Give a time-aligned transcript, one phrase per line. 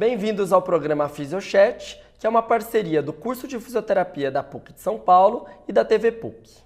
[0.00, 4.80] Bem-vindos ao programa Fisiochat, que é uma parceria do curso de fisioterapia da PUC de
[4.80, 6.56] São Paulo e da TV PUC.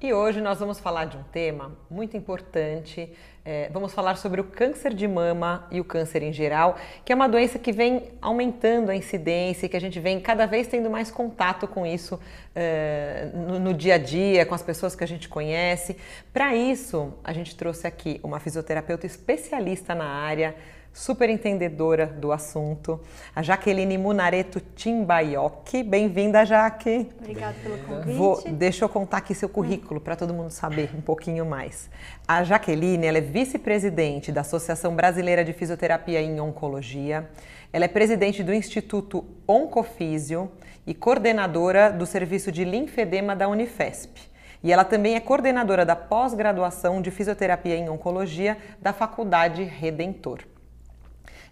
[0.00, 3.12] E hoje nós vamos falar de um tema muito importante.
[3.44, 7.14] É, vamos falar sobre o câncer de mama e o câncer em geral, que é
[7.14, 11.10] uma doença que vem aumentando a incidência, que a gente vem cada vez tendo mais
[11.10, 12.18] contato com isso
[12.54, 15.94] é, no, no dia a dia, com as pessoas que a gente conhece.
[16.32, 20.56] Para isso, a gente trouxe aqui uma fisioterapeuta especialista na área
[20.96, 22.98] super entendedora do assunto,
[23.34, 25.82] a Jaqueline Munareto Timbaioki.
[25.82, 27.10] Bem-vinda, Jaque.
[27.20, 28.16] Obrigada pelo convite.
[28.16, 31.90] Vou, deixa eu contar aqui seu currículo para todo mundo saber um pouquinho mais.
[32.26, 37.28] A Jaqueline ela é vice-presidente da Associação Brasileira de Fisioterapia em Oncologia.
[37.70, 40.50] Ela é presidente do Instituto Oncofísio
[40.86, 44.18] e coordenadora do Serviço de Linfedema da Unifesp.
[44.64, 50.38] E ela também é coordenadora da pós-graduação de Fisioterapia em Oncologia da Faculdade Redentor.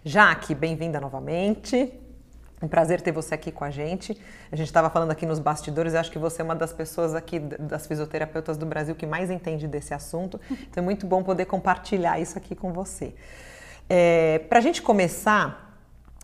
[0.07, 1.91] Jaque, bem-vinda novamente.
[2.61, 4.15] Um prazer ter você aqui com a gente.
[4.51, 7.39] A gente estava falando aqui nos bastidores, acho que você é uma das pessoas aqui,
[7.39, 10.39] das fisioterapeutas do Brasil, que mais entende desse assunto.
[10.69, 13.15] Então é muito bom poder compartilhar isso aqui com você.
[13.89, 15.75] É, Para a gente começar,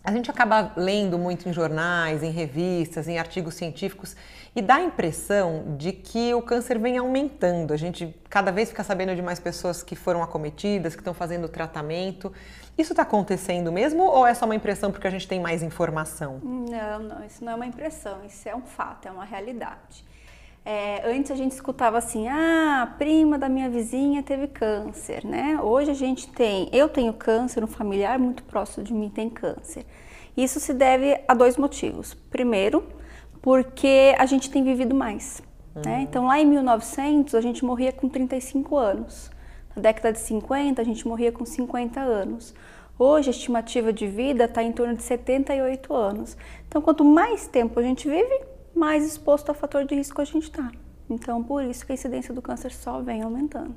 [0.04, 4.14] a gente acaba lendo muito em jornais, em revistas, em artigos científicos
[4.54, 7.72] e dá a impressão de que o câncer vem aumentando.
[7.72, 11.48] A gente cada vez fica sabendo de mais pessoas que foram acometidas, que estão fazendo
[11.48, 12.32] tratamento.
[12.76, 16.38] Isso está acontecendo mesmo ou é só uma impressão porque a gente tem mais informação?
[16.42, 20.04] Não, não, isso não é uma impressão, isso é um fato, é uma realidade.
[20.64, 25.58] É, antes a gente escutava assim, ah, a prima da minha vizinha teve câncer, né?
[25.60, 29.84] Hoje a gente tem, eu tenho câncer, um familiar muito próximo de mim tem câncer.
[30.36, 32.14] Isso se deve a dois motivos.
[32.30, 32.86] Primeiro,
[33.42, 35.42] porque a gente tem vivido mais.
[35.74, 35.82] Né?
[35.82, 35.82] Uhum.
[35.84, 36.02] Né?
[36.02, 39.30] Então lá em 1900 a gente morria com 35 anos.
[39.74, 42.54] Na década de 50 a gente morria com 50 anos.
[42.98, 46.36] Hoje a estimativa de vida está em torno de 78 anos.
[46.68, 48.40] Então quanto mais tempo a gente vive,
[48.74, 50.70] mais exposto a fator de risco a gente está.
[51.10, 53.74] Então, por isso que a incidência do câncer só vem aumentando.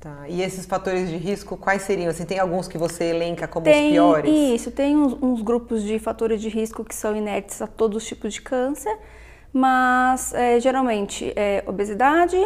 [0.00, 0.28] Tá.
[0.28, 2.10] E esses fatores de risco, quais seriam?
[2.10, 4.30] Assim, tem alguns que você elenca como tem, os piores?
[4.30, 8.08] Isso, tem uns, uns, grupos de fatores de risco que são inertes a todos os
[8.08, 8.94] tipos de câncer,
[9.52, 12.36] mas é, geralmente é obesidade,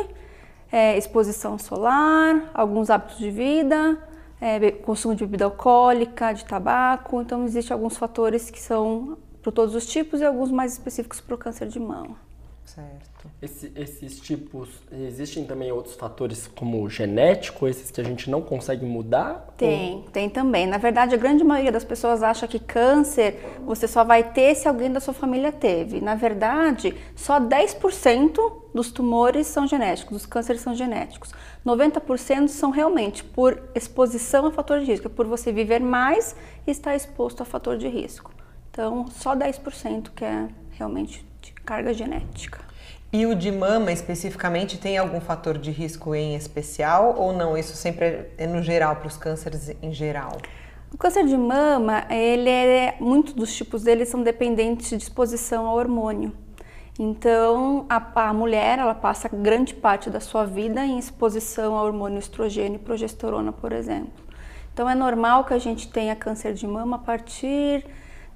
[0.71, 3.99] é, exposição solar, alguns hábitos de vida,
[4.41, 7.21] é, consumo de bebida alcoólica, de tabaco.
[7.21, 11.35] Então, existem alguns fatores que são para todos os tipos e alguns mais específicos para
[11.35, 12.30] o câncer de mama.
[12.75, 13.29] Certo.
[13.43, 18.85] Esse, esses tipos, existem também outros fatores como genético, esses que a gente não consegue
[18.85, 19.53] mudar?
[19.57, 20.03] Tem, ou...
[20.03, 20.69] tem também.
[20.69, 24.69] Na verdade, a grande maioria das pessoas acha que câncer você só vai ter se
[24.69, 26.01] alguém da sua família teve.
[26.01, 28.39] Na verdade, só 10%
[28.73, 31.33] dos tumores são genéticos, dos cânceres são genéticos.
[31.67, 36.71] 90% são realmente por exposição a fator de risco, é por você viver mais e
[36.71, 38.31] estar exposto a fator de risco.
[38.71, 41.29] Então, só 10% que é realmente
[41.65, 42.61] carga genética.
[43.13, 47.59] E o de mama especificamente tem algum fator de risco em especial ou não?
[47.59, 50.39] Isso sempre é no geral para os cânceres em geral?
[50.93, 55.77] O câncer de mama, ele é, muitos dos tipos dele são dependentes de exposição ao
[55.77, 56.33] hormônio.
[56.99, 62.19] Então, a, a, mulher, ela passa grande parte da sua vida em exposição ao hormônio
[62.19, 64.13] estrogênio e progesterona, por exemplo.
[64.73, 67.85] Então, é normal que a gente tenha câncer de mama a partir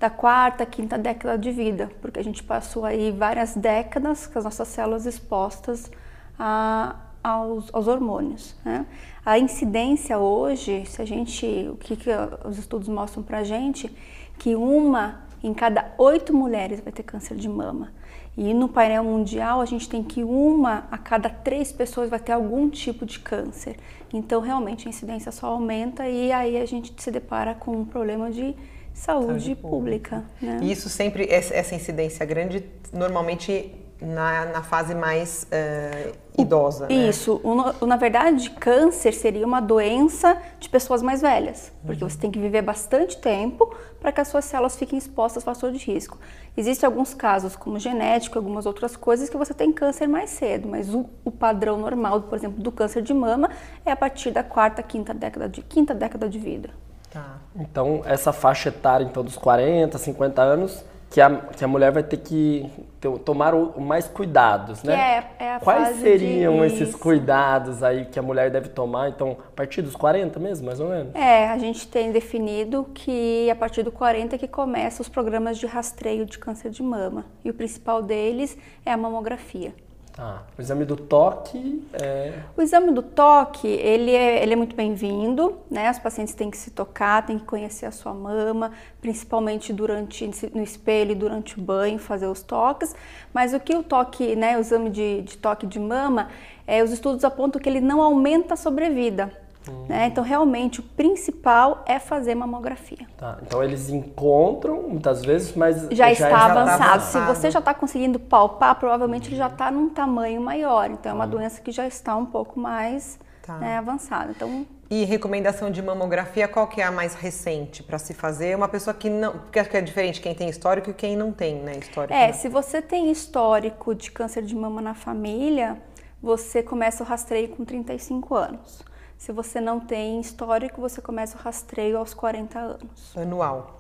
[0.04, 4.44] da quarta, quinta década de vida, porque a gente passou aí várias décadas com as
[4.44, 5.90] nossas células expostas
[6.38, 8.54] a, aos, aos, hormônios.
[8.62, 8.84] Né?
[9.24, 12.10] A incidência hoje, se a gente, o que, que
[12.44, 13.90] os estudos mostram para gente,
[14.38, 17.90] que uma em cada oito mulheres vai ter câncer de mama.
[18.36, 22.32] E no painel mundial a gente tem que uma a cada três pessoas vai ter
[22.32, 23.76] algum tipo de câncer.
[24.12, 28.30] Então realmente a incidência só aumenta e aí a gente se depara com um problema
[28.30, 28.54] de
[28.94, 30.16] saúde, saúde pública.
[30.16, 30.60] pública né?
[30.62, 36.86] E isso sempre, essa incidência grande, normalmente na, na fase mais uh, idosa.
[36.86, 37.08] Né?
[37.08, 37.40] Isso.
[37.44, 37.86] Né?
[37.86, 42.10] Na verdade, câncer seria uma doença de pessoas mais velhas, porque uhum.
[42.10, 45.72] você tem que viver bastante tempo para que as suas células fiquem expostas ao fator
[45.72, 46.18] de risco.
[46.56, 50.92] Existem alguns casos, como genético, algumas outras coisas, que você tem câncer mais cedo, mas
[50.92, 53.50] o, o padrão normal, por exemplo, do câncer de mama
[53.84, 56.70] é a partir da quarta, quinta década de, quinta década de vida.
[57.14, 57.38] Tá.
[57.54, 60.84] Então, essa faixa etária, então, dos 40, 50 anos,
[61.14, 62.68] que a, que a mulher vai ter que
[63.00, 65.24] ter, tomar o, mais cuidados, né?
[65.38, 66.66] É, é a Quais fase seriam de...
[66.66, 70.80] esses cuidados aí que a mulher deve tomar, então, a partir dos 40 mesmo, mais
[70.80, 71.14] ou menos?
[71.14, 75.56] É, a gente tem definido que a partir do 40 é que começam os programas
[75.56, 77.24] de rastreio de câncer de mama.
[77.44, 79.72] E o principal deles é a mamografia.
[80.14, 80.44] Tá.
[80.56, 82.38] O exame do toque é...
[82.56, 85.90] O exame do toque, ele é, ele é muito bem-vindo, né?
[85.90, 88.70] Os pacientes têm que se tocar, têm que conhecer a sua mama,
[89.00, 92.94] principalmente durante no espelho e durante o banho, fazer os toques.
[93.32, 96.28] Mas o que o toque, né, o exame de, de toque de mama,
[96.64, 99.43] é, os estudos apontam que ele não aumenta a sobrevida.
[99.68, 99.86] Hum.
[99.88, 100.06] Né?
[100.06, 103.06] Então, realmente, o principal é fazer mamografia.
[103.16, 103.38] Tá.
[103.42, 106.78] Então, eles encontram muitas vezes, mas já, já está já avançado.
[106.78, 107.02] Tá avançado.
[107.04, 110.90] Se você já está conseguindo palpar, provavelmente ele já está num tamanho maior.
[110.90, 113.58] Então, é uma doença que já está um pouco mais tá.
[113.58, 114.32] né, avançada.
[114.34, 118.54] Então, e recomendação de mamografia, qual que é a mais recente para se fazer?
[118.54, 119.32] Uma pessoa que não.
[119.32, 121.72] Porque acho que é diferente quem tem histórico e quem não tem, né?
[121.78, 122.14] Histórico.
[122.14, 125.78] É, se você tem histórico de câncer de mama na família,
[126.22, 128.84] você começa o rastreio com 35 anos.
[129.18, 133.16] Se você não tem histórico, você começa o rastreio aos 40 anos.
[133.16, 133.78] Anual.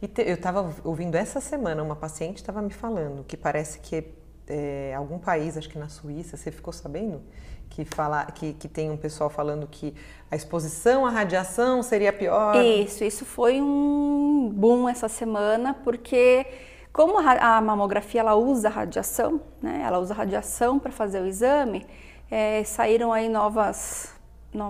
[0.00, 4.04] E te, eu estava ouvindo essa semana, uma paciente estava me falando que parece que
[4.46, 7.20] é, algum país, acho que na Suíça, você ficou sabendo?
[7.68, 9.94] Que, fala, que, que tem um pessoal falando que
[10.30, 12.56] a exposição à radiação seria pior.
[12.56, 16.46] Isso, isso foi um boom essa semana, porque
[16.92, 19.82] como a mamografia ela usa radiação, né?
[19.84, 21.86] ela usa radiação para fazer o exame,
[22.30, 24.12] é, saíram aí novas,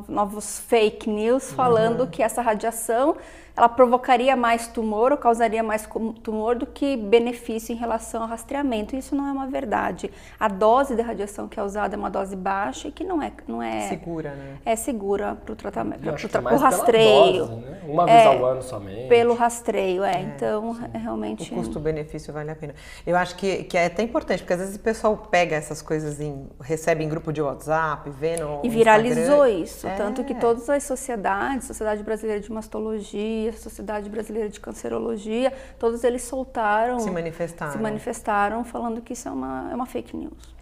[0.09, 2.07] novos fake news falando uhum.
[2.07, 3.17] que essa radiação
[3.59, 5.89] ela provocaria mais tumor ou causaria mais
[6.23, 8.95] tumor do que benefício em relação ao rastreamento.
[8.95, 10.13] Isso não é uma verdade.
[10.39, 13.33] A dose de radiação que é usada é uma dose baixa e que não é
[13.49, 14.59] não é segura, né?
[14.65, 17.47] É segura para o tratamento, para o rastreio.
[17.47, 17.81] Dose, né?
[17.89, 19.09] Uma vez é, ao ano somente.
[19.09, 20.15] Pelo rastreio, é.
[20.15, 21.53] é então, é realmente.
[21.53, 22.75] O custo-benefício vale a pena.
[23.05, 26.21] Eu acho que, que é até importante, porque às vezes o pessoal pega essas coisas
[26.21, 29.63] em recebe em grupo de WhatsApp, vê no E viralizou Instagram.
[29.63, 30.37] isso, tanto que é.
[30.37, 36.99] todas as sociedades, Sociedade Brasileira de Mastologia a Sociedade Brasileira de Cancerologia, todos eles soltaram,
[37.01, 40.57] se manifestaram, se manifestaram falando que isso é uma, é uma fake news.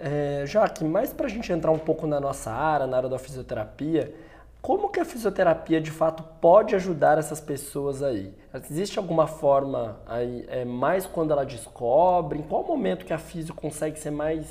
[0.00, 3.18] É, Jaque, mais para a gente entrar um pouco na nossa área, na área da
[3.18, 4.14] fisioterapia,
[4.60, 8.32] como que a fisioterapia de fato pode ajudar essas pessoas aí?
[8.54, 12.38] Existe alguma forma aí, é, mais quando ela descobre?
[12.38, 14.46] Em qual momento que a fisio consegue ser mais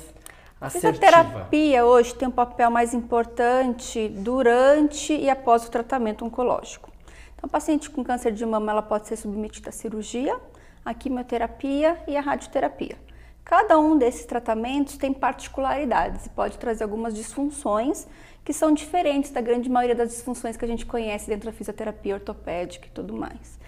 [0.60, 0.88] assertiva?
[0.88, 6.90] A fisioterapia hoje tem um papel mais importante durante e após o tratamento oncológico.
[7.38, 10.36] Então, paciente com câncer de mama ela pode ser submetida à cirurgia,
[10.84, 12.96] à quimioterapia e à radioterapia.
[13.44, 18.06] Cada um desses tratamentos tem particularidades e pode trazer algumas disfunções
[18.44, 22.14] que são diferentes da grande maioria das disfunções que a gente conhece dentro da fisioterapia
[22.14, 23.58] ortopédica e tudo mais.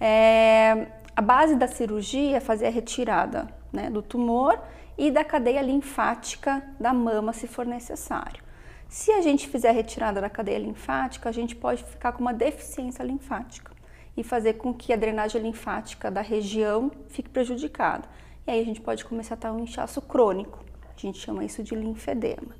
[0.00, 4.58] É, a base da cirurgia é fazer a retirada né, do tumor
[4.96, 8.42] e da cadeia linfática da mama, se for necessário.
[8.90, 12.34] Se a gente fizer a retirada da cadeia linfática, a gente pode ficar com uma
[12.34, 13.70] deficiência linfática
[14.16, 18.08] e fazer com que a drenagem linfática da região fique prejudicada.
[18.44, 20.58] E aí a gente pode começar a ter um inchaço crônico.
[20.84, 22.56] A gente chama isso de linfedema.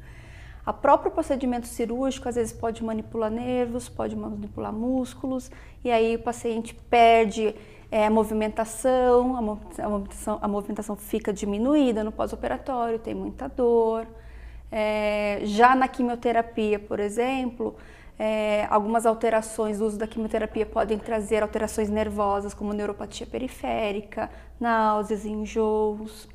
[0.64, 5.50] A próprio procedimento cirúrgico às vezes pode manipular nervos, pode manipular músculos,
[5.82, 7.56] e aí o paciente perde
[7.90, 14.06] é, movimentação, a movimentação, a movimentação fica diminuída no pós-operatório, tem muita dor.
[14.70, 17.76] É, já na quimioterapia, por exemplo,
[18.18, 24.30] é, algumas alterações do uso da quimioterapia podem trazer alterações nervosas, como neuropatia periférica,
[24.60, 26.28] náuseas, enjoos.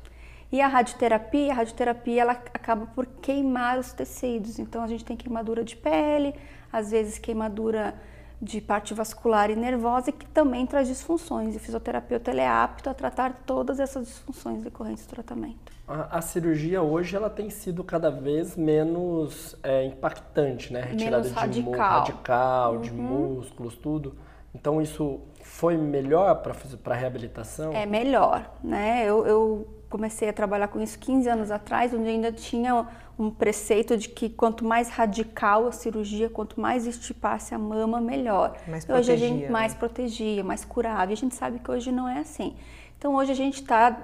[0.50, 4.58] E a radioterapia, a radioterapia ela acaba por queimar os tecidos.
[4.58, 6.34] Então a gente tem queimadura de pele,
[6.72, 7.94] às vezes queimadura
[8.40, 11.54] de parte vascular e nervosa, que também traz disfunções.
[11.54, 15.72] E o fisioterapeuta ele é apto a tratar todas essas disfunções decorrentes do tratamento.
[15.88, 20.82] A, a cirurgia hoje ela tem sido cada vez menos é, impactante, né?
[20.82, 22.80] Retirada menos de radical, radical uhum.
[22.80, 24.14] de músculos, tudo.
[24.54, 26.54] Então isso foi melhor para
[26.92, 27.72] a reabilitação?
[27.72, 29.04] É melhor, né?
[29.04, 32.86] Eu, eu comecei a trabalhar com isso 15 anos atrás, onde ainda tinha
[33.18, 38.58] um preceito de que quanto mais radical a cirurgia, quanto mais estipasse a mama, melhor.
[38.68, 39.78] Mais protegia, hoje a gente mais né?
[39.78, 41.10] protegia, mais curava.
[41.10, 42.54] E a gente sabe que hoje não é assim.
[42.98, 43.96] Então hoje a gente está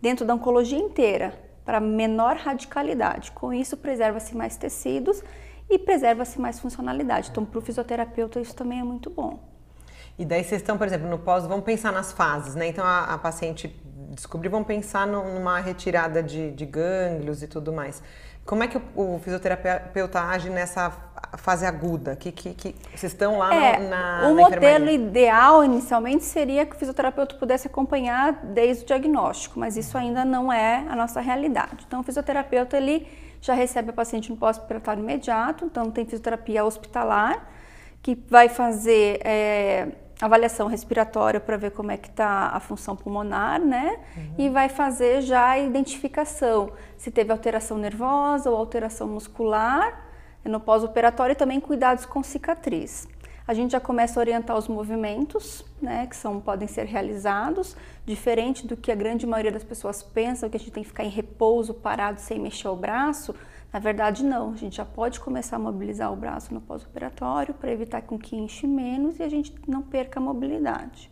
[0.00, 3.30] dentro da oncologia inteira para menor radicalidade.
[3.32, 5.22] Com isso preserva-se mais tecidos
[5.68, 7.28] e preserva-se mais funcionalidade.
[7.30, 9.38] Então para o fisioterapeuta isso também é muito bom.
[10.18, 12.68] E daí vocês estão, por exemplo, no pós, vamos pensar nas fases, né?
[12.68, 13.68] Então a, a paciente
[14.14, 18.02] descobrir, vamos pensar no, numa retirada de, de gânglios e tudo mais.
[18.44, 20.90] Como é que o, fisioterapeuta age nessa
[21.38, 22.14] fase aguda?
[22.14, 26.76] Que, que, que vocês estão lá é, na, na O modelo ideal inicialmente seria que
[26.76, 31.84] o fisioterapeuta pudesse acompanhar desde o diagnóstico, mas isso ainda não é a nossa realidade.
[31.86, 33.08] Então o fisioterapeuta ele
[33.40, 37.48] já recebe o paciente no pós-operatório imediato, então tem fisioterapia hospitalar
[38.02, 39.88] que vai fazer é,
[40.20, 43.98] avaliação respiratória para ver como é que está a função pulmonar, né?
[44.16, 44.34] Uhum.
[44.38, 50.04] E vai fazer já a identificação se teve alteração nervosa ou alteração muscular
[50.44, 53.08] no pós-operatório e também cuidados com cicatriz.
[53.46, 58.66] A gente já começa a orientar os movimentos, né, que são, podem ser realizados, diferente
[58.66, 61.10] do que a grande maioria das pessoas pensam, que a gente tem que ficar em
[61.10, 63.34] repouso, parado, sem mexer o braço.
[63.74, 64.52] Na verdade, não.
[64.52, 68.36] A gente já pode começar a mobilizar o braço no pós-operatório para evitar com que
[68.36, 71.10] enche menos e a gente não perca a mobilidade.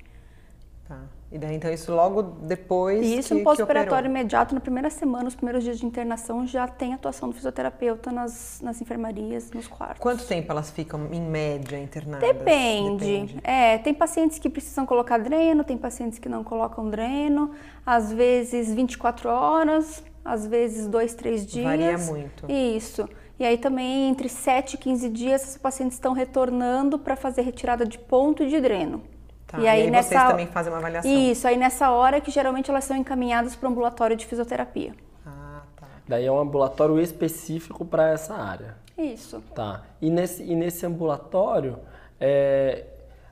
[0.86, 1.00] Tá.
[1.32, 3.04] E daí, então, isso logo depois.
[3.04, 6.94] E isso no pós-operatório imediato, na primeira semana, nos primeiros dias de internação, já tem
[6.94, 9.98] atuação do fisioterapeuta nas, nas enfermarias, nos quartos.
[9.98, 12.28] Quanto tempo elas ficam, em média, internadas?
[12.28, 13.04] Depende.
[13.04, 13.40] Depende.
[13.42, 17.50] É, tem pacientes que precisam colocar dreno, tem pacientes que não colocam dreno,
[17.84, 21.64] às vezes 24 horas, às vezes 2, 3 dias.
[21.64, 22.50] Varia muito.
[22.50, 23.08] Isso.
[23.38, 27.84] E aí também, entre 7 e 15 dias, esses pacientes estão retornando para fazer retirada
[27.84, 29.02] de ponto e de dreno.
[29.46, 30.08] Tá, e, aí, e aí nessa...
[30.08, 31.10] vocês também fazem uma avaliação?
[31.10, 34.94] Isso, aí nessa hora que geralmente elas são encaminhadas para o ambulatório de fisioterapia.
[35.26, 35.86] Ah, tá.
[36.08, 38.76] Daí é um ambulatório específico para essa área.
[38.96, 39.42] Isso.
[39.54, 39.82] Tá.
[40.00, 41.78] E nesse, e nesse ambulatório,
[42.20, 42.84] é,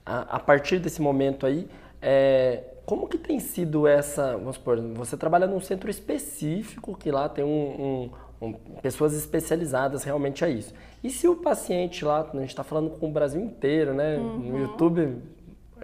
[0.04, 1.68] a, a, partir desse momento aí,
[2.02, 7.28] é, como que tem sido essa, vamos supor, você trabalha num centro específico que lá
[7.28, 10.75] tem um, um, um, pessoas especializadas realmente a isso.
[11.00, 14.16] E se o paciente lá, a gente está falando com o Brasil inteiro, né?
[14.16, 14.38] Uhum.
[14.38, 15.23] No YouTube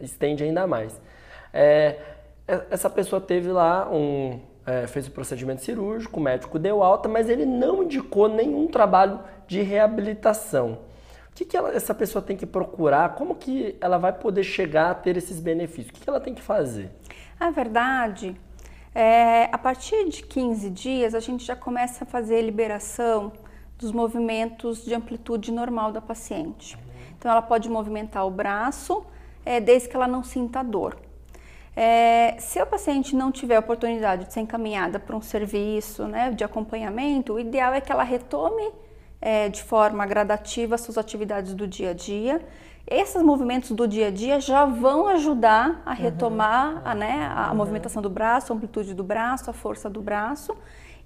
[0.03, 1.01] estende ainda mais.
[1.53, 1.97] É,
[2.49, 4.41] é, essa pessoa teve lá um.
[4.67, 9.21] É, fez o procedimento cirúrgico, o médico deu alta, mas ele não indicou nenhum trabalho
[9.47, 10.81] de reabilitação.
[11.37, 13.15] Que, que ela, essa pessoa tem que procurar?
[13.15, 15.91] Como que ela vai poder chegar a ter esses benefícios?
[15.91, 16.91] O que, que ela tem que fazer?
[17.39, 18.35] A verdade
[18.99, 23.31] é, a partir de 15 dias, a gente já começa a fazer a liberação
[23.77, 26.79] dos movimentos de amplitude normal da paciente.
[27.19, 29.05] Então, ela pode movimentar o braço,
[29.45, 30.97] é, desde que ela não sinta dor.
[31.77, 36.43] É, se a paciente não tiver oportunidade de ser encaminhada para um serviço né, de
[36.43, 38.73] acompanhamento, o ideal é que ela retome
[39.21, 42.41] é, de forma gradativa suas atividades do dia a dia.
[42.89, 46.81] Esses movimentos do dia a dia já vão ajudar a retomar uhum.
[46.85, 47.57] a, né, a uhum.
[47.57, 50.57] movimentação do braço, a amplitude do braço, a força do braço.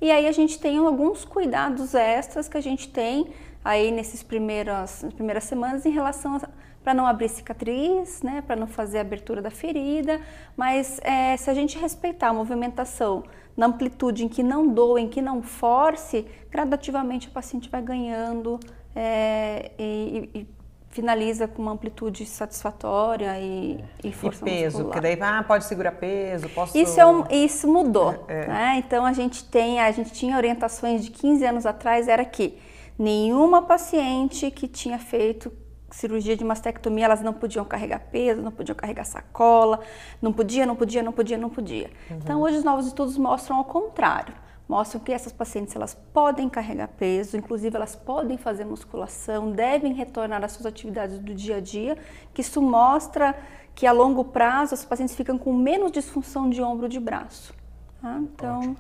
[0.01, 3.33] E aí a gente tem alguns cuidados extras que a gente tem
[3.65, 6.41] aí nesses primeiras, primeiras semanas em relação a
[6.83, 10.21] para não abrir cicatriz, né, para não fazer abertura da ferida,
[10.57, 13.23] mas é, se a gente respeitar a movimentação
[13.61, 18.59] na amplitude em que não doa, em que não force, gradativamente o paciente vai ganhando
[18.97, 20.47] é, e, e,
[20.89, 24.85] finaliza com uma amplitude satisfatória e, e força e peso, muscular.
[24.87, 26.77] porque daí ah, pode segurar peso, posso...
[26.77, 28.47] Isso, é um, isso mudou, é, é.
[28.47, 28.75] Né?
[28.79, 32.59] então a gente tem, a gente tinha orientações de 15 anos atrás, era que
[32.99, 35.53] nenhuma paciente que tinha feito
[35.91, 39.81] cirurgia de mastectomia, elas não podiam carregar peso, não podiam carregar sacola,
[40.21, 41.91] não podia, não podia, não podia, não podia.
[42.11, 42.17] Uhum.
[42.17, 44.35] Então, hoje os novos estudos mostram ao contrário.
[44.69, 50.45] Mostram que essas pacientes elas podem carregar peso, inclusive elas podem fazer musculação, devem retornar
[50.45, 51.99] às suas atividades do dia a dia,
[52.33, 53.35] que isso mostra
[53.75, 57.53] que a longo prazo as pacientes ficam com menos disfunção de ombro de braço.
[58.01, 58.19] Tá?
[58.21, 58.77] Então, Ótimo.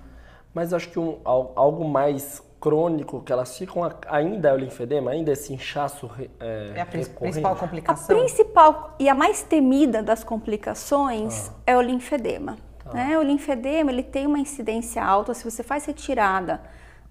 [0.55, 5.33] Mas acho que um, algo mais crônico que elas ficam ainda é o linfedema, ainda
[5.33, 8.17] esse inchaço é, é a principal complicação.
[8.17, 11.55] A principal e a mais temida das complicações ah.
[11.67, 12.59] é o linfedema.
[12.85, 12.95] Ah.
[12.95, 13.19] Né?
[13.19, 15.33] O linfedema ele tem uma incidência alta.
[15.33, 16.61] Se você faz retirada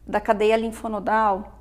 [0.06, 1.60] da cadeia linfonodal,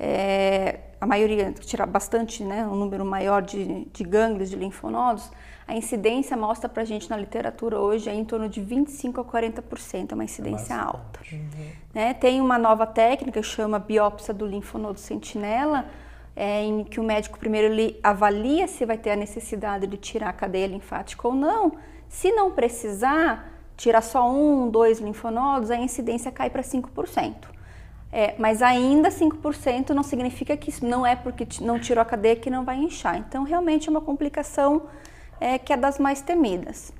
[0.00, 5.30] é, a maioria tira bastante, né, um número maior de, de gânglios de linfonodos,
[5.68, 9.24] a incidência mostra para a gente na literatura hoje é em torno de 25 a
[9.24, 11.20] 40%, é uma incidência é alta.
[11.32, 11.70] Uhum.
[11.92, 12.14] Né?
[12.14, 15.86] Tem uma nova técnica que chama biópsia do linfonodo sentinela,
[16.36, 20.28] é, em que o médico primeiro ele avalia se vai ter a necessidade de tirar
[20.28, 21.72] a cadeia linfática ou não.
[22.08, 27.34] Se não precisar, tirar só um, dois linfonodos, a incidência cai para 5%.
[28.12, 32.48] É, mas ainda 5% não significa que não é porque não tirou a cadeia que
[32.48, 33.16] não vai inchar.
[33.16, 34.82] Então, realmente é uma complicação
[35.40, 36.92] é, que é das mais temidas.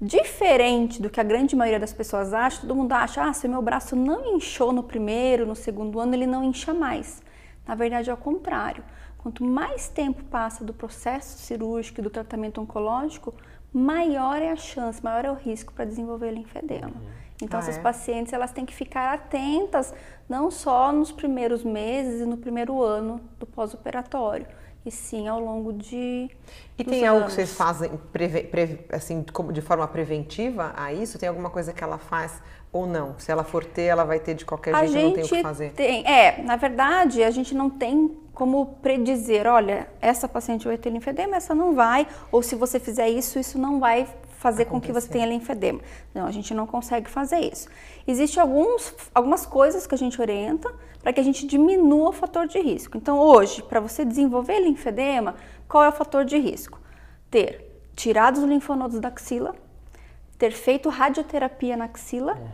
[0.00, 3.62] Diferente do que a grande maioria das pessoas acha, todo mundo acha, ah, se meu
[3.62, 7.22] braço não inchou no primeiro, no segundo ano, ele não incha mais.
[7.66, 8.82] Na verdade, é o contrário.
[9.18, 13.32] Quanto mais tempo passa do processo cirúrgico e do tratamento oncológico,
[13.72, 16.88] maior é a chance, maior é o risco para desenvolver linfedema.
[16.88, 17.22] Uhum.
[17.40, 17.80] Então, ah, essas é?
[17.80, 19.94] pacientes elas têm que ficar atentas
[20.28, 24.46] não só nos primeiros meses e no primeiro ano do pós-operatório,
[24.84, 26.30] e sim ao longo de.
[26.78, 31.18] E tem algo que vocês fazem preve, preve, assim, de forma preventiva a isso?
[31.18, 33.14] Tem alguma coisa que ela faz ou não?
[33.18, 35.42] Se ela for ter, ela vai ter de qualquer a jeito, não tem o que
[35.42, 35.72] fazer?
[35.72, 40.90] Tem, é, na verdade, a gente não tem como predizer, olha, essa paciente vai ter
[40.90, 44.08] linfedema, essa não vai, ou se você fizer isso, isso não vai
[44.42, 44.80] fazer Acontecer.
[44.80, 45.80] com que você tenha linfedema.
[46.12, 47.68] Não, a gente não consegue fazer isso.
[48.06, 50.68] Existem alguns, algumas coisas que a gente orienta
[51.00, 52.96] para que a gente diminua o fator de risco.
[52.96, 55.36] Então, hoje, para você desenvolver linfedema,
[55.68, 56.80] qual é o fator de risco?
[57.30, 57.48] Ter
[57.94, 59.54] tirado os linfonodos da axila,
[60.36, 62.48] ter feito radioterapia na axila, uhum.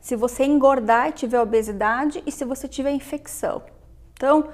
[0.00, 3.62] se você engordar e tiver obesidade e se você tiver infecção.
[4.12, 4.48] Então,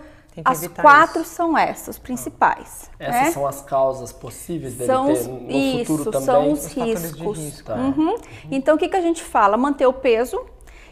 [0.45, 1.35] as quatro isso.
[1.35, 2.91] são essas principais.
[2.93, 3.05] Ah.
[3.05, 3.31] Essas né?
[3.31, 6.27] são as causas possíveis dele são ter no isso, futuro também?
[6.27, 7.39] São os, os riscos.
[7.39, 7.67] risco.
[7.67, 7.75] Tá.
[7.75, 8.11] Uhum.
[8.11, 8.17] Uhum.
[8.51, 9.57] Então, o que, que a gente fala?
[9.57, 10.45] Manter o peso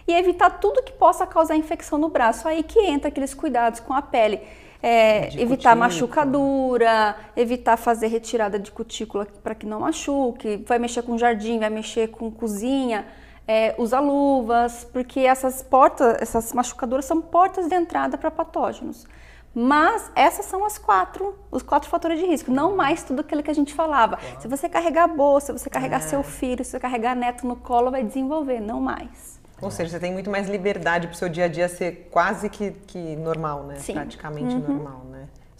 [0.06, 2.46] e evitar tudo que possa causar infecção no braço.
[2.48, 4.40] Aí que entra aqueles cuidados com a pele.
[4.82, 11.16] É, evitar machucadura, evitar fazer retirada de cutícula para que não machuque, vai mexer com
[11.16, 13.06] jardim, vai mexer com cozinha,
[13.48, 19.06] é, usa luvas, porque essas portas, essas machucaduras são portas de entrada para patógenos.
[19.54, 23.50] Mas essas são as quatro, os quatro fatores de risco, não mais tudo aquilo que
[23.50, 24.18] a gente falava.
[24.40, 26.00] Se você carregar a bolsa, se você carregar é.
[26.00, 29.40] seu filho, se você carregar neto no colo, vai desenvolver, não mais.
[29.62, 32.48] Ou seja, você tem muito mais liberdade para o seu dia a dia ser quase
[32.48, 33.76] que, que normal, né?
[33.76, 33.94] Sim.
[33.94, 34.60] Praticamente uhum.
[34.60, 35.13] normal, né?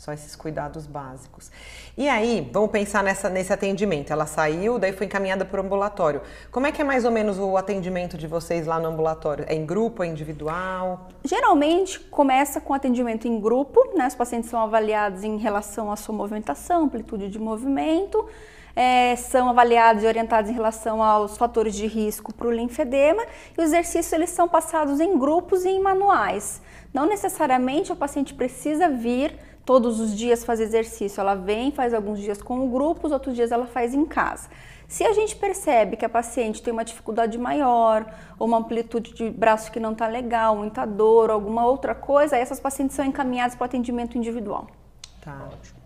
[0.05, 1.51] Só esses cuidados básicos.
[1.97, 4.13] E aí, vamos pensar nessa, nesse atendimento.
[4.13, 6.21] Ela saiu, daí foi encaminhada para o ambulatório.
[6.53, 9.47] Como é que é mais ou menos o atendimento de vocês lá no ambulatório?
[9.49, 11.09] É em grupo, é individual?
[11.25, 14.07] Geralmente começa com atendimento em grupo, né?
[14.07, 18.29] Os pacientes são avaliados em relação à sua movimentação, amplitude de movimento
[18.77, 23.25] é, são avaliados e orientados em relação aos fatores de risco para o linfedema
[23.57, 26.61] e os exercícios eles são passados em grupos e em manuais.
[26.93, 32.21] Não necessariamente o paciente precisa vir todos os dias fazer exercício, ela vem, faz alguns
[32.21, 34.49] dias com o grupo, os outros dias ela faz em casa.
[34.87, 38.07] Se a gente percebe que a paciente tem uma dificuldade maior,
[38.39, 42.61] ou uma amplitude de braço que não está legal, muita dor, alguma outra coisa, essas
[42.61, 44.69] pacientes são encaminhadas para o atendimento individual.
[45.21, 45.49] Tá.
[45.53, 45.84] Ótimo.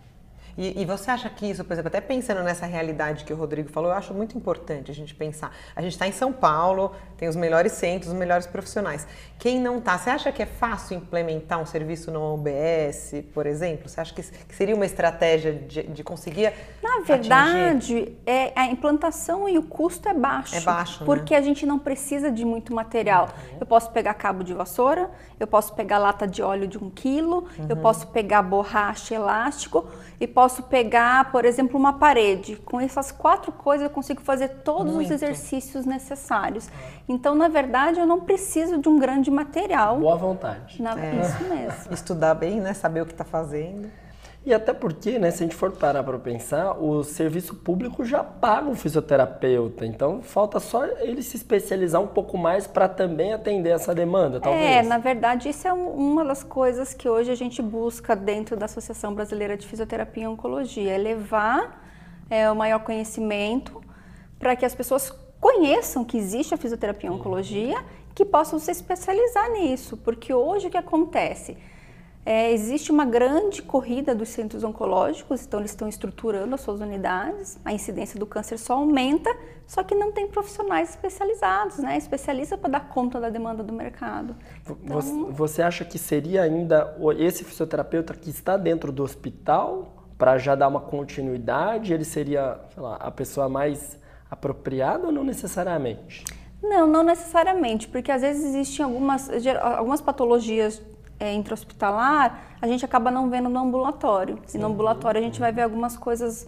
[0.59, 3.69] E, e, você acha que isso, por exemplo, até pensando nessa realidade que o Rodrigo
[3.69, 5.55] falou, eu acho muito importante a gente pensar.
[5.77, 9.07] A gente está em São Paulo, tem os melhores centros, os melhores profissionais.
[9.39, 13.89] Quem não está, você acha que é fácil implementar um serviço no OBS, por exemplo?
[13.89, 16.53] Você acha que, que seria uma estratégia de, de conseguir?
[16.83, 20.57] Na verdade, é, a implantação e o custo é baixo.
[20.57, 21.05] É baixo.
[21.05, 21.41] Porque né?
[21.41, 23.27] a gente não precisa de muito material.
[23.27, 23.59] Uhum.
[23.61, 27.47] Eu posso pegar cabo de vassoura, eu posso pegar lata de óleo de um quilo,
[27.57, 27.67] uhum.
[27.69, 29.87] eu posso pegar borracha elástico
[30.19, 32.57] e posso pegar, por exemplo, uma parede.
[32.57, 35.07] Com essas quatro coisas eu consigo fazer todos Muito.
[35.07, 36.69] os exercícios necessários.
[37.09, 39.99] Então, na verdade, eu não preciso de um grande material.
[39.99, 40.83] Boa vontade.
[40.83, 41.21] Na, é.
[41.21, 41.93] Isso mesmo.
[41.93, 42.75] Estudar bem, né?
[42.75, 43.91] Saber o que está fazendo.
[44.47, 48.23] E até porque, né, se a gente for parar para pensar, o serviço público já
[48.25, 53.71] paga um fisioterapeuta, então falta só ele se especializar um pouco mais para também atender
[53.71, 54.65] essa demanda, talvez.
[54.65, 58.65] É, na verdade, isso é uma das coisas que hoje a gente busca dentro da
[58.65, 61.85] Associação Brasileira de Fisioterapia e Oncologia, é levar
[62.31, 63.83] é, o maior conhecimento
[64.39, 69.51] para que as pessoas conheçam que existe a fisioterapia e oncologia, que possam se especializar
[69.53, 71.57] nisso, porque hoje o que acontece?
[72.31, 77.59] É, existe uma grande corrida dos centros oncológicos, então eles estão estruturando as suas unidades,
[77.65, 79.35] a incidência do câncer só aumenta,
[79.67, 81.97] só que não tem profissionais especializados, né?
[81.97, 84.37] Especialista para dar conta da demanda do mercado.
[84.85, 85.33] Então...
[85.33, 90.69] Você acha que seria ainda esse fisioterapeuta que está dentro do hospital para já dar
[90.69, 91.95] uma continuidade?
[91.95, 93.99] Ele seria lá, a pessoa mais
[94.31, 96.27] apropriada ou não necessariamente?
[96.63, 99.31] Não, não necessariamente, porque às vezes existem algumas,
[99.73, 100.83] algumas patologias
[101.19, 104.39] é, intra-hospitalar, a gente acaba não vendo no ambulatório.
[104.47, 104.59] Sim.
[104.59, 106.47] E no ambulatório a gente vai ver algumas coisas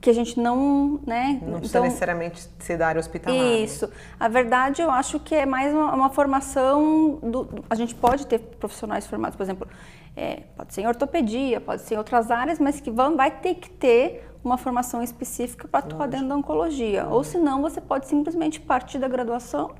[0.00, 1.38] que a gente não, né?
[1.42, 3.38] Não precisa então, necessariamente ser da área hospitalar.
[3.38, 3.58] Né?
[3.58, 3.86] Isso.
[3.86, 3.92] Né?
[4.18, 8.26] A verdade, eu acho que é mais uma, uma formação do, do, A gente pode
[8.26, 9.68] ter profissionais formados, por exemplo,
[10.16, 13.56] é, pode ser em ortopedia, pode ser em outras áreas, mas que vão, vai ter
[13.56, 17.06] que ter uma formação específica para atuar dentro da oncologia.
[17.06, 19.72] Ou senão você pode simplesmente partir da graduação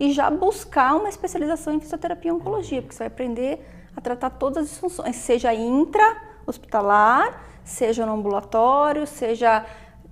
[0.00, 4.30] e já buscar uma especialização em fisioterapia e oncologia, porque você vai aprender a tratar
[4.30, 9.66] todas as funções, seja intra-hospitalar, seja no ambulatório, seja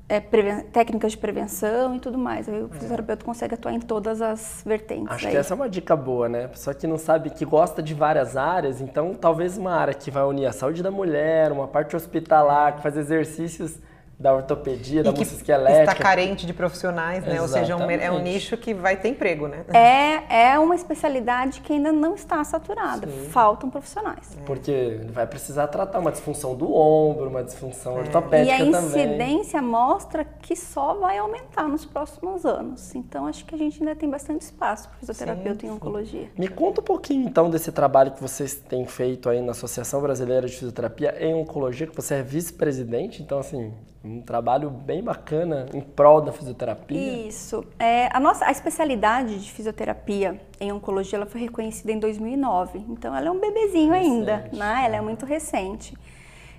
[0.09, 2.49] é, técnicas de prevenção e tudo mais.
[2.49, 2.69] Aí o é.
[2.69, 5.13] fisioterapeuta consegue atuar em todas as vertentes.
[5.13, 5.33] Acho aí.
[5.33, 6.49] que essa é uma dica boa, né?
[6.49, 10.25] Pessoa que não sabe, que gosta de várias áreas, então talvez uma área que vai
[10.25, 13.79] unir a saúde da mulher, uma parte hospitalar, que faz exercícios
[14.19, 15.93] da ortopedia, da musculoesquelética.
[15.93, 17.41] está carente de profissionais, né?
[17.41, 19.65] Ou seja, é um nicho que vai ter emprego, né?
[19.75, 23.07] É, é uma especialidade que ainda não está saturada.
[23.07, 23.29] Sim.
[23.29, 24.37] Faltam profissionais.
[24.41, 24.45] É.
[24.45, 28.01] Porque vai precisar tratar uma disfunção do ombro, uma disfunção é.
[28.01, 28.73] ortopédica também.
[28.73, 29.71] E a incidência também.
[29.71, 32.95] mostra que só vai aumentar nos próximos anos.
[32.95, 36.31] Então, acho que a gente ainda tem bastante espaço para fisioterapeuta sim, em oncologia.
[36.39, 40.47] Me conta um pouquinho, então, desse trabalho que vocês têm feito aí na Associação Brasileira
[40.47, 43.23] de Fisioterapia em Oncologia, que você é vice-presidente.
[43.23, 43.75] Então, assim,
[44.07, 47.27] um trabalho bem bacana em prol da fisioterapia.
[47.27, 47.65] Isso.
[47.79, 52.85] É, a nossa a especialidade de fisioterapia em oncologia ela foi reconhecida em 2009.
[52.89, 54.13] Então ela é um bebezinho recente.
[54.13, 54.83] ainda, né?
[54.85, 55.97] Ela é muito recente.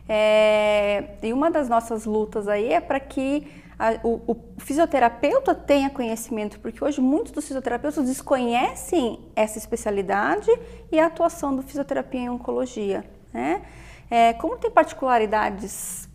[0.09, 3.47] É, e uma das nossas lutas aí é para que
[3.79, 10.49] a, o, o, fisioterapeuta tenha conhecimento, porque hoje muitos dos fisioterapeutas desconhecem essa especialidade
[10.91, 13.05] e a atuação do fisioterapia em oncologia.
[13.33, 13.61] Né?
[14.09, 16.06] É, como tem particularidades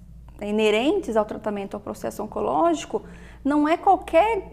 [0.44, 3.02] inerentes ao tratamento ao processo oncológico,
[3.44, 4.52] não é qualquer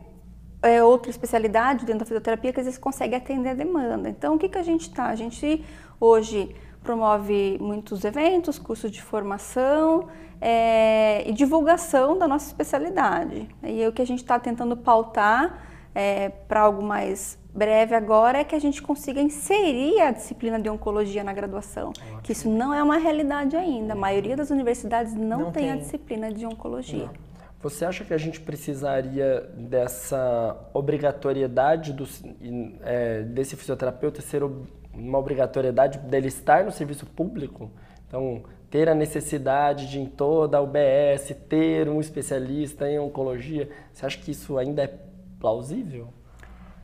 [0.61, 4.09] é, outra especialidade dentro da fisioterapia que às vezes consegue atender a demanda.
[4.09, 5.07] Então, o que, que a gente está?
[5.07, 5.63] A gente
[5.99, 10.07] hoje promove muitos eventos, cursos de formação
[10.41, 13.47] é, e divulgação da nossa especialidade.
[13.63, 18.43] E o que a gente está tentando pautar é, para algo mais breve agora é
[18.45, 22.21] que a gente consiga inserir a disciplina de oncologia na graduação, Ótimo.
[22.21, 23.91] que isso não é uma realidade ainda.
[23.91, 27.07] A maioria das universidades não, não tem, tem, a disciplina de oncologia.
[27.07, 27.29] Não.
[27.61, 32.07] Você acha que a gente precisaria dessa obrigatoriedade do,
[32.81, 34.41] é, desse fisioterapeuta ser
[34.93, 37.69] uma obrigatoriedade dele estar no serviço público?
[38.07, 44.05] Então, ter a necessidade de em toda a UBS ter um especialista em oncologia, você
[44.05, 44.93] acha que isso ainda é
[45.37, 46.07] plausível?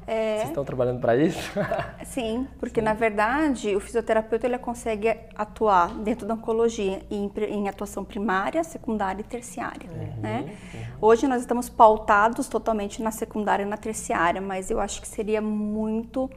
[0.08, 0.38] É...
[0.38, 1.52] Vocês estão trabalhando para isso?
[2.06, 2.86] Sim, porque Sim.
[2.86, 9.22] na verdade o fisioterapeuta ele consegue atuar dentro da oncologia em, em atuação primária, secundária
[9.22, 9.89] e terciária.
[9.89, 10.58] Uhum, né?
[10.74, 10.82] Uhum.
[11.02, 15.41] Hoje nós estamos pautados totalmente na secundária e na terciária, mas eu acho que seria
[15.41, 16.30] muito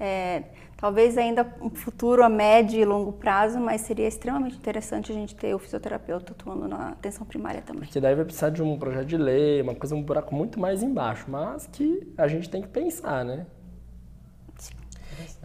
[0.00, 0.42] é,
[0.82, 5.32] talvez ainda um futuro a médio e longo prazo, mas seria extremamente interessante a gente
[5.32, 7.84] ter o fisioterapeuta atuando na atenção primária também.
[7.84, 10.82] Porque daí vai precisar de um projeto de lei, uma coisa, um buraco muito mais
[10.82, 13.46] embaixo, mas que a gente tem que pensar, né?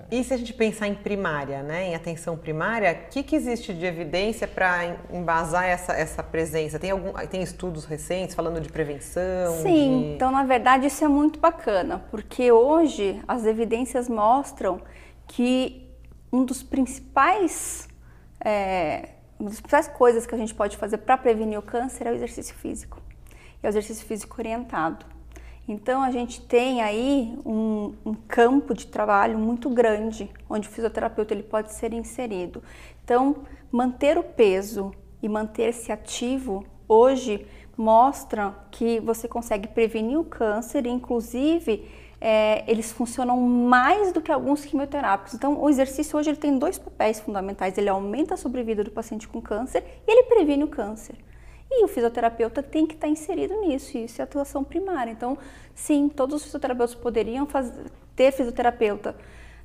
[0.10, 3.74] E se a gente pensar em primária, né, em atenção primária, o que, que existe
[3.74, 6.80] de evidência para embasar essa, essa presença?
[6.80, 9.54] Tem, algum, tem estudos recentes falando de prevenção?
[9.62, 10.16] Sim, de...
[10.16, 14.82] então na verdade isso é muito bacana, porque hoje as evidências mostram
[15.28, 15.88] que
[16.32, 17.88] um dos principais,
[18.44, 19.10] é,
[19.40, 22.16] uma das principais coisas que a gente pode fazer para prevenir o câncer é o
[22.16, 23.02] exercício físico.
[23.62, 25.06] É o exercício físico orientado.
[25.68, 31.34] Então a gente tem aí um, um, campo de trabalho muito grande, onde o fisioterapeuta
[31.34, 32.64] ele pode ser inserido.
[33.04, 40.88] Então manter o peso e manter-se ativo hoje mostra que você consegue prevenir o câncer,
[40.88, 41.86] inclusive
[42.20, 45.34] é, eles funcionam mais do que alguns quimioterápicos.
[45.34, 49.28] Então, o exercício hoje ele tem dois papéis fundamentais: ele aumenta a sobrevida do paciente
[49.28, 51.16] com câncer e ele previne o câncer.
[51.70, 55.12] E o fisioterapeuta tem que estar inserido nisso, e isso é atuação primária.
[55.12, 55.38] Então,
[55.76, 59.16] sim, todos os fisioterapeutas poderiam fazer, ter fisioterapeuta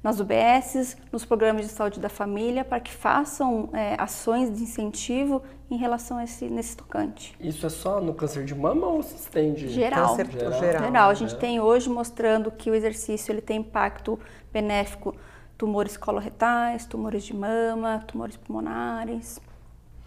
[0.03, 5.43] nas UBSs, nos programas de saúde da família, para que façam é, ações de incentivo
[5.71, 7.35] em relação a esse, nesse tocante.
[7.41, 9.69] Isso é só no câncer de mama ou se estende?
[9.69, 10.09] Geral.
[10.09, 10.61] Câncer geral.
[10.61, 10.83] geral.
[10.85, 11.11] geral.
[11.11, 11.39] A gente é.
[11.39, 14.19] tem hoje mostrando que o exercício ele tem impacto
[14.53, 15.15] benéfico
[15.57, 19.41] tumores coloretais, tumores de mama, tumores pulmonares.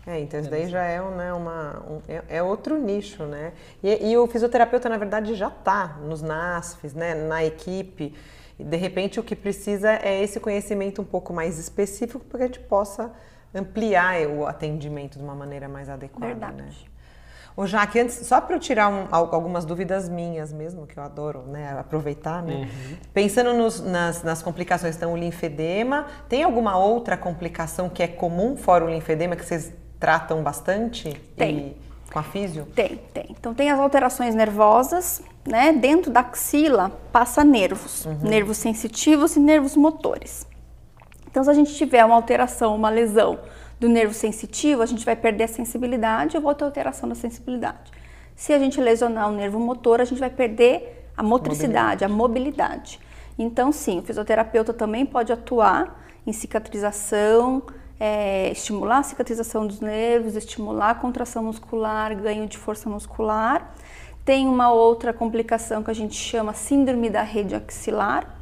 [0.06, 3.54] É, então isso daí já é, né, uma, um, é, é, outro nicho, né?
[3.82, 8.14] E, e, o fisioterapeuta, na verdade, já está nos NASFs, né, na equipe.
[8.58, 12.44] E, de repente, o que precisa é esse conhecimento um pouco mais específico para que
[12.44, 13.12] a gente possa
[13.54, 16.28] ampliar o atendimento de uma maneira mais adequada.
[16.28, 16.58] Verdade.
[16.58, 16.70] Né?
[17.58, 21.44] Ô, Jaque, antes, só para eu tirar um, algumas dúvidas minhas mesmo, que eu adoro
[21.44, 22.54] né, aproveitar, né?
[22.54, 22.98] Uhum.
[23.14, 28.58] Pensando nos, nas, nas, complicações, então o linfedema, tem alguma outra complicação que é comum
[28.58, 31.14] fora o linfedema que vocês tratam bastante?
[31.38, 31.58] Tem.
[31.58, 31.85] E,
[32.16, 32.66] com a físio?
[32.74, 33.26] Tem, tem.
[33.30, 35.74] Então tem as alterações nervosas, né?
[35.74, 38.20] Dentro da axila passa nervos, uhum.
[38.22, 40.48] nervos sensitivos e nervos motores.
[41.28, 43.38] Então, se a gente tiver uma alteração, uma lesão
[43.78, 47.92] do nervo sensitivo, a gente vai perder a sensibilidade ou vai ter alteração da sensibilidade.
[48.34, 52.06] Se a gente lesionar o nervo motor, a gente vai perder a motricidade, mobilidade.
[52.06, 53.00] a mobilidade.
[53.38, 57.62] Então, sim, o fisioterapeuta também pode atuar em cicatrização,
[58.06, 63.74] é, estimular a cicatrização dos nervos, estimular a contração muscular, ganho de força muscular.
[64.24, 68.38] Tem uma outra complicação que a gente chama síndrome da rede axilar,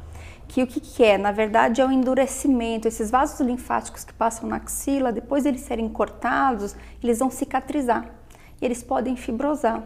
[0.46, 1.16] que o que, que é?
[1.16, 5.62] Na verdade é o endurecimento, esses vasos linfáticos que passam na axila, depois de eles
[5.62, 8.04] serem cortados, eles vão cicatrizar.
[8.60, 9.82] eles podem fibrosar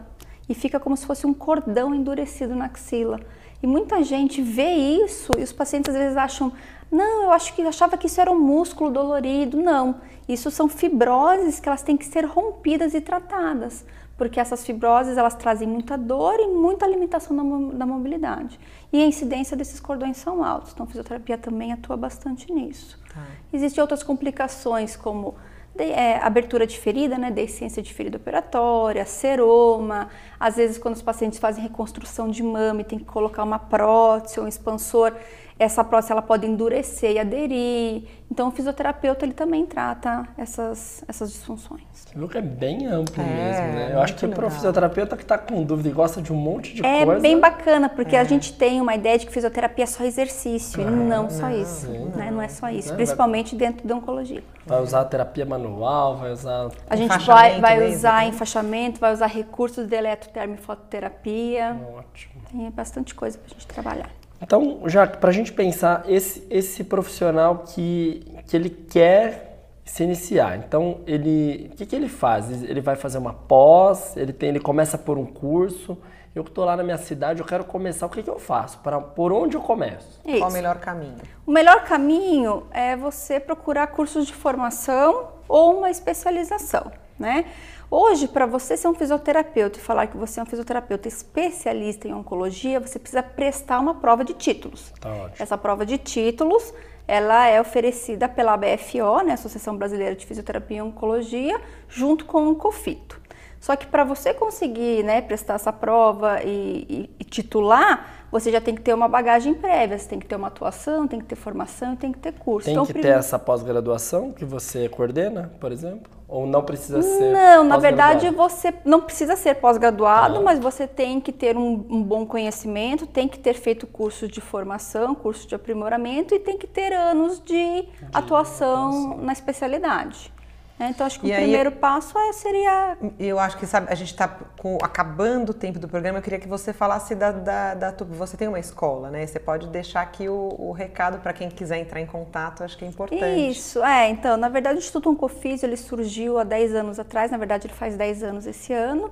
[0.49, 3.21] e fica como se fosse um cordão endurecido na axila.
[3.63, 4.73] E muita gente vê
[5.05, 6.53] isso e os pacientes às vezes acham,
[6.91, 9.57] não, eu acho que achava que isso era um músculo dolorido.
[9.57, 13.85] Não, isso são fibroses que elas têm que ser rompidas e tratadas,
[14.17, 17.37] porque essas fibroses elas trazem muita dor e muita limitação
[17.73, 18.59] da mobilidade.
[18.93, 22.99] E a incidência desses cordões são altos, então a fisioterapia também atua bastante nisso.
[23.13, 23.23] Tá.
[23.53, 25.35] Existem outras complicações como
[25.79, 31.03] de, é, abertura de ferida, né, deficiência de ferida operatória, seroma, às vezes quando os
[31.03, 35.15] pacientes fazem reconstrução de mama e tem que colocar uma prótese ou um expansor,
[35.59, 38.05] essa prótese ela pode endurecer e aderir.
[38.31, 41.83] Então o fisioterapeuta ele também trata essas, essas disfunções.
[41.93, 43.91] Você viu que é bem amplo é, mesmo, né?
[43.95, 46.75] Eu acho que para o fisioterapeuta que está com dúvida e gosta de um monte
[46.75, 47.21] de é coisa...
[47.21, 48.21] É bem bacana, porque é.
[48.21, 51.51] a gente tem uma ideia de que fisioterapia é só exercício, ah, e não só
[51.51, 52.31] isso, sim, né?
[52.31, 53.69] Não é só isso, principalmente vai...
[53.69, 54.45] dentro da oncologia.
[54.67, 56.69] Vai usar terapia manual, vai usar...
[56.89, 61.77] A gente vai, vai usar mesmo, enfaixamento, vai usar recursos de eletrotermofototerapia.
[61.97, 62.43] Ótimo.
[62.51, 64.11] Tem bastante coisa para a gente trabalhar.
[64.41, 69.49] Então, já para a gente pensar esse, esse profissional que, que ele quer
[69.85, 72.63] se iniciar, então ele, o que, que ele faz?
[72.63, 75.99] Ele vai fazer uma pós, ele tem, ele começa por um curso.
[76.35, 78.79] Eu que estou lá na minha cidade, eu quero começar, o que, que eu faço?
[78.79, 80.21] Para por onde eu começo?
[80.25, 80.39] Isso.
[80.39, 81.17] Qual o melhor caminho?
[81.45, 87.47] O melhor caminho é você procurar cursos de formação ou uma especialização, né?
[87.91, 92.13] Hoje, para você ser um fisioterapeuta e falar que você é um fisioterapeuta especialista em
[92.13, 94.93] oncologia, você precisa prestar uma prova de títulos.
[95.01, 96.75] Tá Essa prova de títulos,
[97.07, 102.57] ela é oferecida pela ABFO, né, Associação Brasileira de Fisioterapia e Oncologia, junto com o
[102.57, 103.19] COFITO.
[103.59, 108.61] Só que para você conseguir né, prestar essa prova e, e, e, titular, você já
[108.61, 111.37] tem que ter uma bagagem prévia, você tem que ter uma atuação, tem que ter
[111.37, 112.67] formação e tem que ter curso.
[112.67, 116.19] Tem então, que ter essa pós-graduação que você coordena, por exemplo?
[116.29, 117.33] Ou não precisa ser?
[117.33, 120.43] Não, na verdade você não precisa ser pós-graduado, ah.
[120.43, 124.41] mas você tem que ter um, um, bom conhecimento, tem que ter feito curso de
[124.41, 130.31] formação, curso de aprimoramento e tem que ter anos de, de atuação, atuação na especialidade.
[130.79, 130.91] Né?
[130.91, 132.97] Então, acho que e o aí, primeiro passo é, seria.
[133.19, 134.39] Eu acho que sabe, a gente está
[134.81, 136.19] acabando o tempo do programa.
[136.19, 139.27] Eu queria que você falasse da, da, da, Você tem uma escola, né?
[139.27, 142.85] Você pode deixar aqui o, o recado para quem quiser entrar em contato, acho que
[142.85, 143.51] é importante.
[143.51, 144.09] Isso, é.
[144.09, 147.75] Então, na verdade, o Instituto Oncofísio ele surgiu há 10 anos atrás, na verdade, ele
[147.75, 149.11] faz 10 anos esse ano,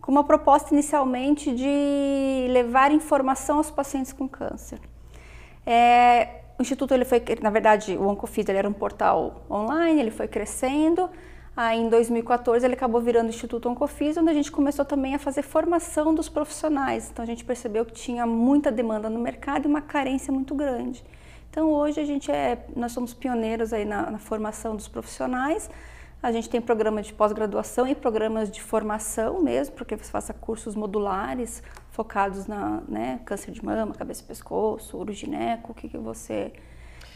[0.00, 4.80] com uma proposta inicialmente de levar informação aos pacientes com câncer.
[5.64, 10.10] É, o Instituto, ele foi, na verdade, o Oncofis ele era um portal online, ele
[10.10, 11.10] foi crescendo.
[11.56, 15.18] Aí, em 2014, ele acabou virando o Instituto Oncofis, onde a gente começou também a
[15.18, 17.10] fazer formação dos profissionais.
[17.10, 21.02] Então, a gente percebeu que tinha muita demanda no mercado e uma carência muito grande.
[21.50, 25.70] Então, hoje, a gente é, nós somos pioneiros aí na, na formação dos profissionais.
[26.22, 30.74] A gente tem programas de pós-graduação e programas de formação mesmo, porque você faça cursos
[30.74, 31.62] modulares,
[31.96, 36.52] focados na né, câncer de mama, cabeça e pescoço, urogineco, o que, que você.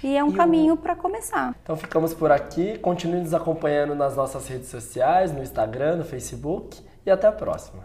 [0.02, 0.76] E é um e caminho o...
[0.78, 1.54] para começar.
[1.62, 2.78] Então ficamos por aqui.
[2.78, 7.84] Continue nos acompanhando nas nossas redes sociais, no Instagram, no Facebook e até a próxima.